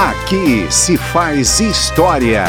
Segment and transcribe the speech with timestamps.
[0.00, 2.46] Aqui se faz história.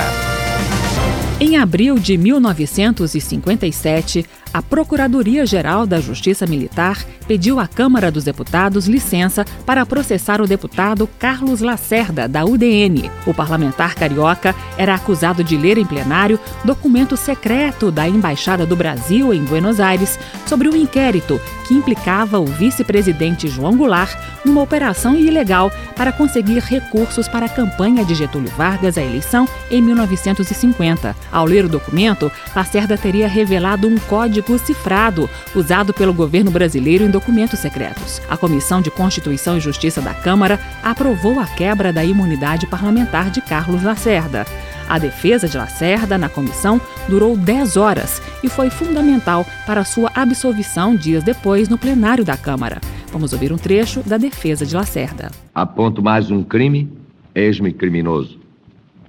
[1.43, 9.43] Em abril de 1957, a Procuradoria-Geral da Justiça Militar pediu à Câmara dos Deputados licença
[9.66, 13.09] para processar o deputado Carlos Lacerda, da UDN.
[13.25, 19.34] O parlamentar carioca era acusado de ler em plenário documento secreto da Embaixada do Brasil
[19.34, 25.71] em Buenos Aires sobre um inquérito que implicava o vice-presidente João Goulart numa operação ilegal
[25.95, 31.16] para conseguir recursos para a campanha de Getúlio Vargas à eleição em 1950.
[31.31, 37.09] Ao ler o documento, Lacerda teria revelado um código cifrado usado pelo governo brasileiro em
[37.09, 38.21] documentos secretos.
[38.30, 43.41] A Comissão de Constituição e Justiça da Câmara aprovou a quebra da imunidade parlamentar de
[43.41, 44.45] Carlos Lacerda.
[44.90, 50.98] A defesa de Lacerda na comissão durou 10 horas e foi fundamental para sua absolvição
[50.98, 52.82] dias depois no plenário da Câmara.
[53.09, 55.32] Vamos ouvir um trecho da defesa de Lacerda.
[55.55, 56.91] Aponto mais um crime,
[57.34, 58.37] eis-me criminoso.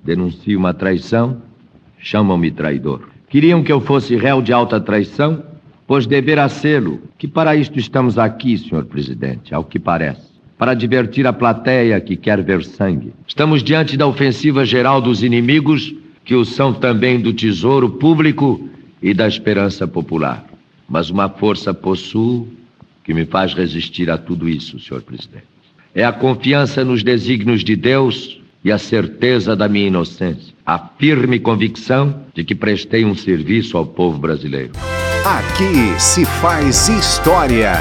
[0.05, 1.43] Denuncio uma traição,
[2.03, 3.08] chamam-me traidor.
[3.28, 5.42] Queriam que eu fosse réu de alta traição,
[5.86, 7.00] pois deverá sê-lo.
[7.17, 12.17] Que para isto estamos aqui, senhor presidente, ao que parece para divertir a plateia que
[12.17, 13.12] quer ver sangue.
[13.27, 15.92] Estamos diante da ofensiva geral dos inimigos,
[16.25, 18.69] que o são também do tesouro público
[19.03, 20.47] e da esperança popular.
[20.89, 22.47] Mas uma força possuo
[23.03, 25.47] que me faz resistir a tudo isso, senhor presidente.
[25.92, 31.41] É a confiança nos desígnios de Deus e a certeza da minha inocência, a firme
[31.41, 34.73] convicção de que prestei um serviço ao povo brasileiro.
[35.25, 37.73] Aqui se faz história.